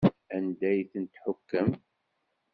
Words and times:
Anda 0.35 0.65
ay 0.71 0.81
ten-tḥukkem? 0.91 1.69